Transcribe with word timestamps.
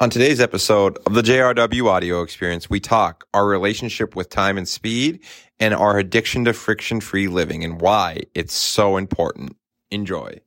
On 0.00 0.10
today's 0.10 0.38
episode 0.38 0.96
of 1.06 1.14
the 1.14 1.22
JRW 1.22 1.86
audio 1.86 2.22
experience, 2.22 2.70
we 2.70 2.78
talk 2.78 3.26
our 3.34 3.44
relationship 3.44 4.14
with 4.14 4.30
time 4.30 4.56
and 4.56 4.68
speed 4.68 5.18
and 5.58 5.74
our 5.74 5.98
addiction 5.98 6.44
to 6.44 6.52
friction 6.52 7.00
free 7.00 7.26
living 7.26 7.64
and 7.64 7.80
why 7.80 8.22
it's 8.32 8.54
so 8.54 8.96
important. 8.96 9.56
Enjoy. 9.90 10.38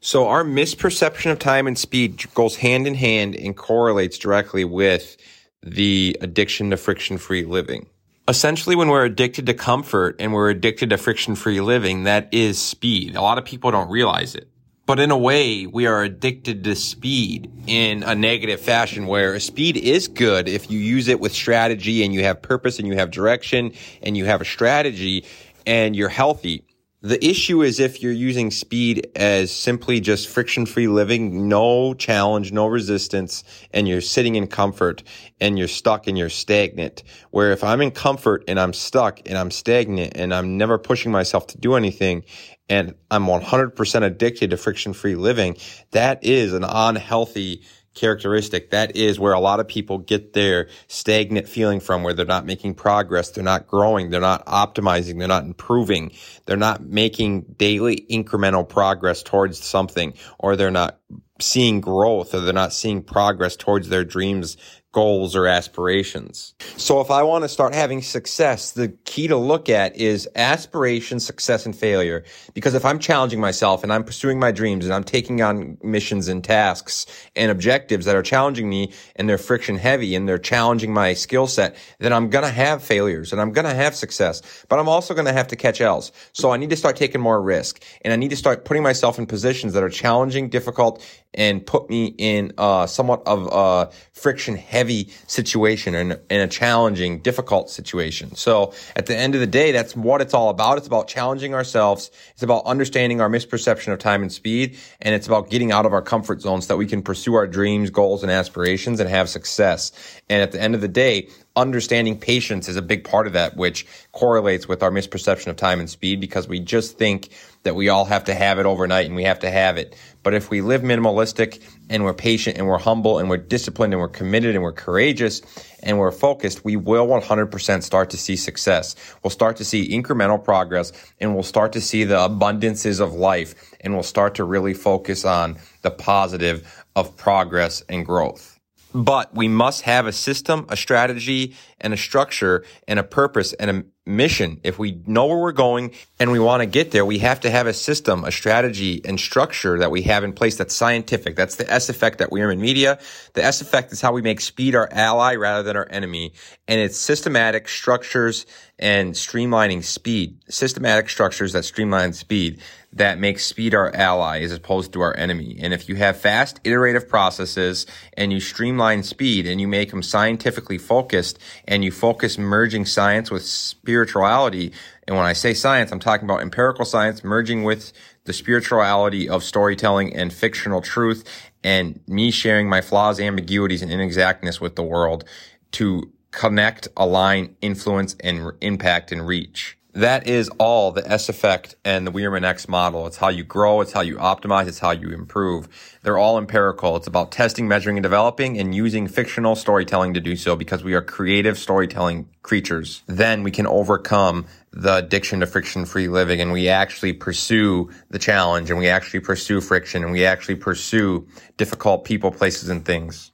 So 0.00 0.28
our 0.28 0.44
misperception 0.44 1.30
of 1.30 1.38
time 1.38 1.66
and 1.66 1.76
speed 1.76 2.24
goes 2.32 2.56
hand 2.56 2.86
in 2.86 2.94
hand 2.94 3.36
and 3.36 3.54
correlates 3.54 4.16
directly 4.16 4.64
with 4.64 5.18
the 5.62 6.16
addiction 6.22 6.70
to 6.70 6.78
friction 6.78 7.18
free 7.18 7.44
living. 7.44 7.88
Essentially, 8.28 8.76
when 8.76 8.88
we're 8.88 9.04
addicted 9.04 9.44
to 9.44 9.52
comfort 9.52 10.16
and 10.18 10.32
we're 10.32 10.48
addicted 10.48 10.88
to 10.88 10.96
friction 10.96 11.34
free 11.34 11.60
living, 11.60 12.04
that 12.04 12.32
is 12.32 12.58
speed. 12.58 13.14
A 13.14 13.20
lot 13.20 13.36
of 13.36 13.44
people 13.44 13.70
don't 13.70 13.90
realize 13.90 14.34
it. 14.34 14.48
But 14.86 15.00
in 15.00 15.10
a 15.10 15.18
way, 15.18 15.66
we 15.66 15.86
are 15.86 16.04
addicted 16.04 16.62
to 16.62 16.76
speed 16.76 17.50
in 17.66 18.04
a 18.04 18.14
negative 18.14 18.60
fashion 18.60 19.08
where 19.08 19.38
speed 19.40 19.76
is 19.76 20.06
good 20.06 20.48
if 20.48 20.70
you 20.70 20.78
use 20.78 21.08
it 21.08 21.18
with 21.18 21.32
strategy 21.32 22.04
and 22.04 22.14
you 22.14 22.22
have 22.22 22.40
purpose 22.40 22.78
and 22.78 22.86
you 22.86 22.94
have 22.94 23.10
direction 23.10 23.72
and 24.00 24.16
you 24.16 24.26
have 24.26 24.40
a 24.40 24.44
strategy 24.44 25.24
and 25.66 25.96
you're 25.96 26.08
healthy. 26.08 26.62
The 27.06 27.24
issue 27.24 27.62
is 27.62 27.78
if 27.78 28.02
you're 28.02 28.10
using 28.10 28.50
speed 28.50 29.12
as 29.14 29.52
simply 29.52 30.00
just 30.00 30.26
friction 30.26 30.66
free 30.66 30.88
living, 30.88 31.46
no 31.48 31.94
challenge, 31.94 32.50
no 32.50 32.66
resistance, 32.66 33.44
and 33.70 33.86
you're 33.86 34.00
sitting 34.00 34.34
in 34.34 34.48
comfort 34.48 35.04
and 35.40 35.56
you're 35.56 35.68
stuck 35.68 36.08
and 36.08 36.18
you're 36.18 36.28
stagnant. 36.28 37.04
Where 37.30 37.52
if 37.52 37.62
I'm 37.62 37.80
in 37.80 37.92
comfort 37.92 38.42
and 38.48 38.58
I'm 38.58 38.72
stuck 38.72 39.20
and 39.24 39.38
I'm 39.38 39.52
stagnant 39.52 40.16
and 40.16 40.34
I'm 40.34 40.58
never 40.58 40.78
pushing 40.78 41.12
myself 41.12 41.46
to 41.48 41.58
do 41.58 41.76
anything 41.76 42.24
and 42.68 42.96
I'm 43.08 43.26
100% 43.26 44.02
addicted 44.02 44.50
to 44.50 44.56
friction 44.56 44.92
free 44.92 45.14
living, 45.14 45.58
that 45.92 46.24
is 46.24 46.54
an 46.54 46.64
unhealthy 46.64 47.62
characteristic. 47.96 48.70
That 48.70 48.94
is 48.94 49.18
where 49.18 49.32
a 49.32 49.40
lot 49.40 49.58
of 49.58 49.66
people 49.66 49.98
get 49.98 50.32
their 50.32 50.68
stagnant 50.86 51.48
feeling 51.48 51.80
from, 51.80 52.04
where 52.04 52.14
they're 52.14 52.24
not 52.24 52.46
making 52.46 52.74
progress, 52.74 53.30
they're 53.30 53.42
not 53.42 53.66
growing, 53.66 54.10
they're 54.10 54.20
not 54.20 54.46
optimizing, 54.46 55.18
they're 55.18 55.26
not 55.26 55.44
improving, 55.44 56.12
they're 56.44 56.56
not 56.56 56.84
making 56.84 57.42
daily 57.56 58.06
incremental 58.08 58.68
progress 58.68 59.22
towards 59.24 59.58
something, 59.58 60.14
or 60.38 60.54
they're 60.54 60.70
not 60.70 61.00
seeing 61.40 61.80
growth, 61.80 62.34
or 62.34 62.40
they're 62.40 62.52
not 62.52 62.72
seeing 62.72 63.02
progress 63.02 63.56
towards 63.56 63.88
their 63.88 64.04
dreams, 64.04 64.56
goals 64.96 65.36
or 65.36 65.46
aspirations. 65.46 66.54
So 66.78 67.02
if 67.02 67.10
I 67.10 67.22
want 67.22 67.44
to 67.44 67.50
start 67.50 67.74
having 67.74 68.00
success, 68.00 68.72
the 68.72 68.88
key 69.04 69.28
to 69.28 69.36
look 69.36 69.68
at 69.68 69.94
is 69.94 70.26
aspiration, 70.34 71.20
success, 71.20 71.66
and 71.66 71.76
failure. 71.76 72.24
Because 72.54 72.72
if 72.72 72.82
I'm 72.82 72.98
challenging 72.98 73.38
myself 73.38 73.82
and 73.82 73.92
I'm 73.92 74.04
pursuing 74.04 74.40
my 74.40 74.52
dreams 74.52 74.86
and 74.86 74.94
I'm 74.94 75.04
taking 75.04 75.42
on 75.42 75.76
missions 75.82 76.28
and 76.28 76.42
tasks 76.42 77.04
and 77.36 77.50
objectives 77.50 78.06
that 78.06 78.16
are 78.16 78.22
challenging 78.22 78.70
me 78.70 78.90
and 79.16 79.28
they're 79.28 79.36
friction 79.36 79.76
heavy 79.76 80.14
and 80.14 80.26
they're 80.26 80.38
challenging 80.38 80.94
my 80.94 81.12
skill 81.12 81.46
set, 81.46 81.76
then 81.98 82.14
I'm 82.14 82.30
going 82.30 82.46
to 82.46 82.50
have 82.50 82.82
failures 82.82 83.32
and 83.32 83.40
I'm 83.42 83.52
going 83.52 83.66
to 83.66 83.74
have 83.74 83.94
success, 83.94 84.64
but 84.70 84.78
I'm 84.78 84.88
also 84.88 85.12
going 85.12 85.26
to 85.26 85.34
have 85.34 85.48
to 85.48 85.56
catch 85.56 85.82
L's. 85.82 86.10
So 86.32 86.52
I 86.52 86.56
need 86.56 86.70
to 86.70 86.76
start 86.76 86.96
taking 86.96 87.20
more 87.20 87.42
risk 87.42 87.84
and 88.00 88.14
I 88.14 88.16
need 88.16 88.30
to 88.30 88.36
start 88.36 88.64
putting 88.64 88.82
myself 88.82 89.18
in 89.18 89.26
positions 89.26 89.74
that 89.74 89.82
are 89.82 89.90
challenging, 89.90 90.48
difficult, 90.48 91.04
and 91.34 91.66
put 91.66 91.90
me 91.90 92.14
in 92.16 92.52
uh, 92.56 92.86
somewhat 92.86 93.22
of 93.26 93.46
a 93.52 93.92
friction 94.14 94.56
heavy 94.56 94.85
situation 95.26 95.94
and 95.94 96.18
in 96.30 96.40
a 96.40 96.48
challenging, 96.48 97.20
difficult 97.20 97.70
situation. 97.70 98.34
So 98.34 98.72
at 98.94 99.06
the 99.06 99.16
end 99.16 99.34
of 99.34 99.40
the 99.40 99.46
day, 99.46 99.72
that's 99.72 99.94
what 99.96 100.20
it's 100.20 100.34
all 100.34 100.48
about. 100.48 100.78
It's 100.78 100.86
about 100.86 101.08
challenging 101.08 101.54
ourselves. 101.54 102.10
It's 102.32 102.42
about 102.42 102.64
understanding 102.64 103.20
our 103.20 103.28
misperception 103.28 103.92
of 103.92 103.98
time 103.98 104.22
and 104.22 104.32
speed. 104.32 104.76
And 105.00 105.14
it's 105.14 105.26
about 105.26 105.50
getting 105.50 105.72
out 105.72 105.86
of 105.86 105.92
our 105.92 106.02
comfort 106.02 106.40
zone 106.40 106.62
so 106.62 106.68
that 106.68 106.76
we 106.76 106.86
can 106.86 107.02
pursue 107.02 107.34
our 107.34 107.46
dreams, 107.46 107.90
goals, 107.90 108.22
and 108.22 108.30
aspirations 108.30 109.00
and 109.00 109.08
have 109.08 109.28
success. 109.28 109.92
And 110.28 110.42
at 110.42 110.52
the 110.52 110.60
end 110.60 110.74
of 110.74 110.80
the 110.80 110.88
day, 110.88 111.28
understanding 111.56 112.18
patience 112.18 112.68
is 112.68 112.76
a 112.76 112.82
big 112.82 113.02
part 113.02 113.26
of 113.26 113.32
that, 113.32 113.56
which 113.56 113.86
correlates 114.12 114.68
with 114.68 114.82
our 114.82 114.90
misperception 114.90 115.48
of 115.48 115.56
time 115.56 115.80
and 115.80 115.88
speed 115.88 116.20
because 116.20 116.46
we 116.46 116.60
just 116.60 116.98
think 116.98 117.30
that 117.62 117.74
we 117.74 117.88
all 117.88 118.04
have 118.04 118.24
to 118.24 118.34
have 118.34 118.58
it 118.58 118.66
overnight 118.66 119.06
and 119.06 119.16
we 119.16 119.24
have 119.24 119.40
to 119.40 119.50
have 119.50 119.76
it. 119.78 119.96
But 120.22 120.34
if 120.34 120.50
we 120.50 120.60
live 120.60 120.82
minimalistic 120.82 121.62
and 121.88 122.04
we're 122.04 122.14
patient 122.14 122.58
and 122.58 122.66
we're 122.66 122.78
humble 122.78 123.18
and 123.18 123.28
we're 123.28 123.38
disciplined 123.38 123.94
and 123.94 124.00
we're 124.00 124.08
committed 124.08 124.54
and 124.54 124.62
we're 124.62 124.72
courageous 124.72 125.42
and 125.82 125.98
we're 125.98 126.12
focused, 126.12 126.64
we 126.64 126.76
will 126.76 127.06
100% 127.06 127.82
start 127.82 128.10
to 128.10 128.16
see 128.16 128.36
success. 128.36 128.94
We'll 129.22 129.30
start 129.30 129.56
to 129.56 129.64
see 129.64 129.88
incremental 129.88 130.42
progress 130.42 130.92
and 131.20 131.34
we'll 131.34 131.42
start 131.42 131.72
to 131.72 131.80
see 131.80 132.04
the 132.04 132.16
abundances 132.16 133.00
of 133.00 133.14
life 133.14 133.74
and 133.80 133.94
we'll 133.94 134.02
start 134.02 134.34
to 134.36 134.44
really 134.44 134.74
focus 134.74 135.24
on 135.24 135.58
the 135.82 135.90
positive 135.90 136.84
of 136.94 137.16
progress 137.16 137.82
and 137.88 138.04
growth. 138.04 138.55
But 138.96 139.34
we 139.34 139.46
must 139.46 139.82
have 139.82 140.06
a 140.06 140.12
system, 140.12 140.64
a 140.70 140.76
strategy, 140.76 141.54
and 141.86 141.94
a 141.94 141.96
structure 141.96 142.64
and 142.88 142.98
a 142.98 143.04
purpose 143.04 143.52
and 143.52 143.70
a 143.70 143.84
mission. 144.06 144.60
If 144.64 144.76
we 144.76 145.00
know 145.06 145.26
where 145.26 145.38
we're 145.38 145.52
going 145.52 145.92
and 146.18 146.32
we 146.32 146.40
want 146.40 146.62
to 146.62 146.66
get 146.66 146.90
there, 146.90 147.04
we 147.04 147.18
have 147.20 147.38
to 147.40 147.50
have 147.50 147.68
a 147.68 147.72
system, 147.72 148.24
a 148.24 148.32
strategy 148.32 149.00
and 149.04 149.20
structure 149.20 149.78
that 149.78 149.92
we 149.92 150.02
have 150.02 150.24
in 150.24 150.32
place 150.32 150.56
that's 150.56 150.74
scientific. 150.74 151.36
That's 151.36 151.54
the 151.54 151.72
S 151.72 151.88
effect 151.88 152.18
that 152.18 152.30
Wierman 152.30 152.58
Media. 152.58 152.98
The 153.34 153.44
S 153.44 153.60
effect 153.60 153.92
is 153.92 154.00
how 154.00 154.12
we 154.12 154.20
make 154.20 154.40
speed 154.40 154.74
our 154.74 154.88
ally 154.90 155.36
rather 155.36 155.62
than 155.62 155.76
our 155.76 155.86
enemy. 155.88 156.32
And 156.66 156.80
it's 156.80 156.98
systematic 156.98 157.68
structures 157.68 158.46
and 158.78 159.14
streamlining 159.14 159.84
speed, 159.84 160.38
systematic 160.48 161.08
structures 161.08 161.52
that 161.52 161.64
streamline 161.64 162.12
speed 162.12 162.60
that 162.92 163.18
make 163.18 163.38
speed 163.38 163.74
our 163.74 163.94
ally 163.94 164.40
as 164.40 164.52
opposed 164.52 164.92
to 164.92 165.02
our 165.02 165.14
enemy. 165.16 165.58
And 165.60 165.74
if 165.74 165.86
you 165.88 165.96
have 165.96 166.18
fast 166.18 166.60
iterative 166.64 167.08
processes 167.08 167.86
and 168.16 168.32
you 168.32 168.40
streamline 168.40 169.02
speed 169.02 169.46
and 169.46 169.60
you 169.60 169.68
make 169.68 169.90
them 169.90 170.02
scientifically 170.02 170.78
focused 170.78 171.38
and 171.68 171.75
you 171.82 171.90
focus 171.90 172.38
merging 172.38 172.86
science 172.86 173.30
with 173.30 173.44
spirituality. 173.44 174.72
And 175.06 175.16
when 175.16 175.26
I 175.26 175.32
say 175.32 175.54
science, 175.54 175.92
I'm 175.92 176.00
talking 176.00 176.24
about 176.26 176.42
empirical 176.42 176.84
science 176.84 177.24
merging 177.24 177.64
with 177.64 177.92
the 178.24 178.32
spirituality 178.32 179.28
of 179.28 179.42
storytelling 179.42 180.14
and 180.14 180.32
fictional 180.32 180.80
truth 180.80 181.24
and 181.62 182.00
me 182.06 182.30
sharing 182.30 182.68
my 182.68 182.80
flaws, 182.80 183.18
ambiguities, 183.18 183.82
and 183.82 183.90
inexactness 183.90 184.60
with 184.60 184.76
the 184.76 184.82
world 184.82 185.24
to 185.72 186.12
connect, 186.30 186.88
align, 186.96 187.56
influence, 187.60 188.14
and 188.20 188.52
impact 188.60 189.10
and 189.10 189.26
reach. 189.26 189.78
That 189.96 190.26
is 190.28 190.50
all 190.58 190.92
the 190.92 191.10
S 191.10 191.30
effect 191.30 191.74
and 191.82 192.06
the 192.06 192.10
Wierman 192.10 192.44
X 192.44 192.68
model. 192.68 193.06
It's 193.06 193.16
how 193.16 193.30
you 193.30 193.44
grow. 193.44 193.80
It's 193.80 193.92
how 193.92 194.02
you 194.02 194.16
optimize. 194.16 194.68
It's 194.68 194.78
how 194.78 194.90
you 194.90 195.08
improve. 195.08 195.68
They're 196.02 196.18
all 196.18 196.36
empirical. 196.36 196.96
It's 196.96 197.06
about 197.06 197.32
testing, 197.32 197.66
measuring, 197.66 197.96
and 197.96 198.02
developing 198.02 198.58
and 198.58 198.74
using 198.74 199.08
fictional 199.08 199.56
storytelling 199.56 200.12
to 200.12 200.20
do 200.20 200.36
so 200.36 200.54
because 200.54 200.84
we 200.84 200.92
are 200.92 201.00
creative 201.00 201.56
storytelling 201.56 202.28
creatures. 202.42 203.04
Then 203.06 203.42
we 203.42 203.50
can 203.50 203.66
overcome 203.66 204.44
the 204.70 204.96
addiction 204.96 205.40
to 205.40 205.46
friction 205.46 205.86
free 205.86 206.08
living 206.08 206.42
and 206.42 206.52
we 206.52 206.68
actually 206.68 207.14
pursue 207.14 207.88
the 208.10 208.18
challenge 208.18 208.68
and 208.68 208.78
we 208.78 208.88
actually 208.88 209.20
pursue 209.20 209.62
friction 209.62 210.04
and 210.04 210.12
we 210.12 210.26
actually 210.26 210.56
pursue 210.56 211.26
difficult 211.56 212.04
people, 212.04 212.30
places, 212.30 212.68
and 212.68 212.84
things. 212.84 213.30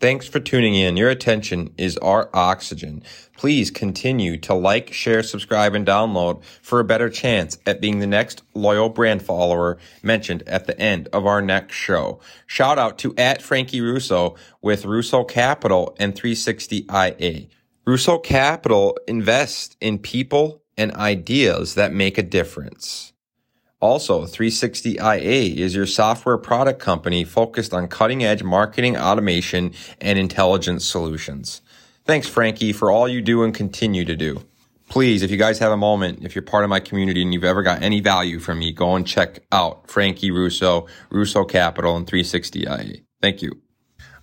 Thanks 0.00 0.28
for 0.28 0.38
tuning 0.38 0.76
in. 0.76 0.96
Your 0.96 1.10
attention 1.10 1.74
is 1.76 1.96
our 1.98 2.30
oxygen. 2.32 3.02
Please 3.36 3.72
continue 3.72 4.36
to 4.38 4.54
like, 4.54 4.92
share, 4.92 5.24
subscribe, 5.24 5.74
and 5.74 5.84
download 5.84 6.40
for 6.62 6.78
a 6.78 6.84
better 6.84 7.10
chance 7.10 7.58
at 7.66 7.80
being 7.80 7.98
the 7.98 8.06
next 8.06 8.42
loyal 8.54 8.90
brand 8.90 9.22
follower 9.22 9.76
mentioned 10.00 10.44
at 10.46 10.68
the 10.68 10.78
end 10.78 11.08
of 11.12 11.26
our 11.26 11.42
next 11.42 11.74
show. 11.74 12.20
Shout 12.46 12.78
out 12.78 12.96
to 12.98 13.12
at 13.16 13.42
Frankie 13.42 13.80
Russo 13.80 14.36
with 14.62 14.84
Russo 14.84 15.24
Capital 15.24 15.96
and 15.98 16.14
360IA. 16.14 17.48
Russo 17.84 18.18
Capital 18.18 18.96
invests 19.08 19.76
in 19.80 19.98
people 19.98 20.62
and 20.76 20.92
ideas 20.94 21.74
that 21.74 21.92
make 21.92 22.18
a 22.18 22.22
difference. 22.22 23.12
Also, 23.80 24.26
360IA 24.26 25.56
is 25.56 25.74
your 25.74 25.86
software 25.86 26.36
product 26.36 26.80
company 26.80 27.22
focused 27.22 27.72
on 27.72 27.86
cutting 27.86 28.24
edge 28.24 28.42
marketing 28.42 28.96
automation 28.96 29.72
and 30.00 30.18
intelligence 30.18 30.84
solutions. 30.84 31.62
Thanks, 32.04 32.26
Frankie, 32.26 32.72
for 32.72 32.90
all 32.90 33.06
you 33.06 33.20
do 33.20 33.44
and 33.44 33.54
continue 33.54 34.04
to 34.04 34.16
do. 34.16 34.42
Please, 34.88 35.22
if 35.22 35.30
you 35.30 35.36
guys 35.36 35.58
have 35.60 35.70
a 35.70 35.76
moment, 35.76 36.24
if 36.24 36.34
you're 36.34 36.42
part 36.42 36.64
of 36.64 36.70
my 36.70 36.80
community 36.80 37.22
and 37.22 37.32
you've 37.32 37.44
ever 37.44 37.62
got 37.62 37.82
any 37.82 38.00
value 38.00 38.40
from 38.40 38.58
me, 38.58 38.72
go 38.72 38.96
and 38.96 39.06
check 39.06 39.40
out 39.52 39.88
Frankie 39.88 40.30
Russo, 40.30 40.86
Russo 41.10 41.44
Capital, 41.44 41.94
and 41.96 42.06
360IA. 42.06 43.04
Thank 43.20 43.42
you. 43.42 43.60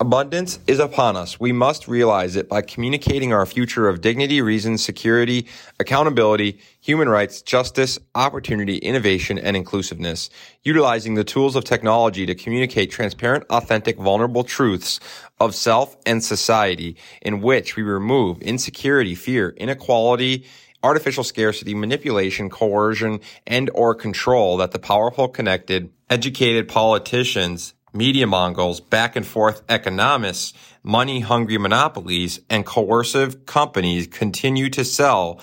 Abundance 0.00 0.60
is 0.68 0.78
upon 0.78 1.16
us. 1.16 1.40
We 1.40 1.50
must 1.50 1.88
realize 1.88 2.36
it 2.36 2.48
by 2.48 2.62
communicating 2.62 3.32
our 3.32 3.44
future 3.44 3.88
of 3.88 4.00
dignity, 4.00 4.40
reason, 4.40 4.78
security, 4.78 5.48
accountability, 5.80 6.60
human 6.80 7.08
rights, 7.08 7.42
justice, 7.42 7.98
opportunity, 8.14 8.78
innovation, 8.78 9.40
and 9.40 9.56
inclusiveness, 9.56 10.30
utilizing 10.62 11.14
the 11.14 11.24
tools 11.24 11.56
of 11.56 11.64
technology 11.64 12.26
to 12.26 12.36
communicate 12.36 12.92
transparent, 12.92 13.44
authentic, 13.50 13.98
vulnerable 13.98 14.44
truths 14.44 15.00
of 15.40 15.52
self 15.52 15.96
and 16.06 16.22
society 16.22 16.96
in 17.20 17.40
which 17.40 17.74
we 17.74 17.82
remove 17.82 18.40
insecurity, 18.40 19.16
fear, 19.16 19.52
inequality, 19.56 20.46
artificial 20.84 21.24
scarcity, 21.24 21.74
manipulation, 21.74 22.48
coercion, 22.48 23.18
and 23.48 23.68
or 23.74 23.96
control 23.96 24.58
that 24.58 24.70
the 24.70 24.78
powerful, 24.78 25.26
connected, 25.26 25.90
educated 26.08 26.68
politicians 26.68 27.74
media 27.92 28.26
mongols, 28.26 28.80
back 28.80 29.16
and 29.16 29.26
forth 29.26 29.62
economists, 29.68 30.54
money 30.82 31.20
hungry 31.20 31.58
monopolies, 31.58 32.40
and 32.48 32.64
coercive 32.64 33.46
companies 33.46 34.06
continue 34.06 34.68
to 34.70 34.84
sell 34.84 35.40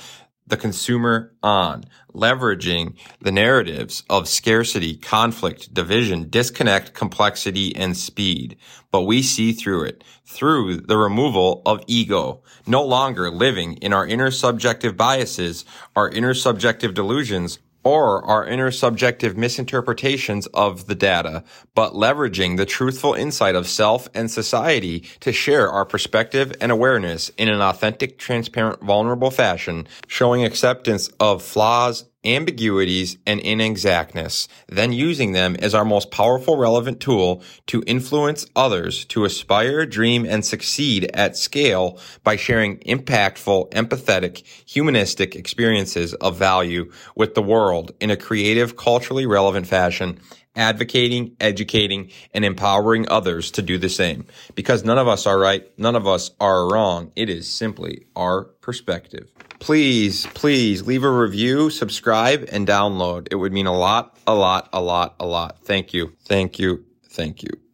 the 0.48 0.58
consumer 0.58 1.34
on, 1.42 1.84
leveraging 2.14 2.96
the 3.20 3.32
narratives 3.32 4.04
of 4.10 4.28
scarcity, 4.28 4.96
conflict, 4.96 5.74
division, 5.74 6.30
disconnect, 6.30 6.94
complexity, 6.94 7.76
and 7.76 7.98
speed. 7.98 8.56
But 8.92 9.02
we 9.02 9.24
see 9.24 9.54
through 9.54 9.86
it, 9.86 10.04
through 10.26 10.82
the 10.82 10.98
removal 10.98 11.64
of 11.66 11.84
ego, 11.88 12.44
no 12.68 12.84
longer 12.84 13.32
living 13.32 13.74
in 13.78 13.92
our 13.92 14.06
inner 14.06 14.30
subjective 14.30 14.96
biases, 14.96 15.66
our 15.96 16.10
inner 16.10 16.34
subjective 16.34 16.94
delusions, 16.94 17.60
or 17.86 18.26
our 18.26 18.46
inner 18.46 18.72
subjective 18.72 19.38
misinterpretations 19.38 20.48
of 20.48 20.88
the 20.88 20.96
data, 20.96 21.44
but 21.76 21.94
leveraging 21.94 22.58
the 22.58 22.66
truthful 22.66 23.14
insight 23.14 23.56
of 23.56 23.68
self 23.68 24.10
and 24.16 24.30
society 24.30 25.02
to 25.20 25.32
share 25.32 25.72
our 25.72 25.86
perspective 25.86 26.52
and 26.60 26.72
awareness 26.72 27.30
in 27.38 27.48
an 27.48 27.62
authentic, 27.62 28.18
transparent, 28.18 28.82
vulnerable 28.82 29.30
fashion, 29.32 29.88
showing 30.08 30.44
acceptance 30.44 31.10
of 31.20 31.44
flaws 31.44 32.06
ambiguities, 32.26 33.18
and 33.26 33.40
inexactness, 33.42 34.48
then 34.68 34.92
using 34.92 35.32
them 35.32 35.56
as 35.60 35.74
our 35.74 35.86
most 35.86 36.12
powerful 36.12 36.58
relevant 36.58 37.00
tool 37.00 37.42
to 37.68 37.84
influence 37.88 38.46
others 38.56 39.06
to 39.06 39.26
aspire, 39.26 39.86
dream, 39.86 40.26
and 40.26 40.46
succeed 40.46 41.10
at 41.14 41.38
scale 41.38 42.00
by 42.24 42.36
sharing 42.36 42.78
impactful, 42.80 43.70
empathetic, 43.72 44.44
humanistic 44.66 45.36
experiences 45.36 46.14
of 46.16 46.38
value 46.38 46.92
with 47.16 47.36
the 47.36 47.44
world 47.44 47.92
in 48.00 48.10
a 48.10 48.18
creative, 48.18 48.76
culturally 48.76 49.26
relevant 49.26 49.68
fashion 49.68 50.20
advocating, 50.56 51.36
educating, 51.40 52.12
and 52.34 52.46
empowering 52.46 53.08
others 53.10 53.52
to 53.52 53.62
do 53.62 53.78
the 53.78 53.90
same. 53.90 54.26
Because 54.56 54.84
none 54.84 54.98
of 54.98 55.08
us 55.08 55.26
are 55.26 55.40
right, 55.40 55.68
none 55.78 55.96
of 55.96 56.08
us 56.08 56.32
are 56.40 56.72
wrong. 56.72 57.12
It 57.16 57.30
is 57.30 57.52
simply 57.52 58.06
our 58.16 58.44
perspective 58.44 59.32
please, 59.60 60.28
please 60.28 60.86
leave 60.86 61.04
a 61.04 61.10
review, 61.10 61.70
subscribe, 61.70 62.48
and 62.52 62.68
download. 62.68 63.28
It 63.32 63.36
would 63.36 63.54
mean 63.54 63.66
a 63.66 63.76
lot, 63.76 64.18
a 64.28 64.36
lot, 64.36 64.70
a 64.72 64.82
lot, 64.82 65.16
a 65.20 65.26
lot. 65.26 65.64
Thank 65.64 65.94
you. 65.94 66.14
Thank 66.26 66.60
you. 66.60 66.86
Thank 67.10 67.44
you. 67.44 67.65